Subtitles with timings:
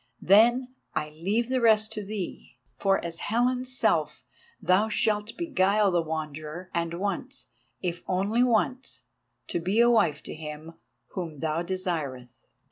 [0.23, 4.25] Then I leave the rest to thee, for as Helen's self
[4.59, 7.45] thou shalt beguile the Wanderer, and once,
[7.83, 9.03] if once
[9.59, 10.73] only, be a wife to him
[11.09, 12.33] whom thou desireth.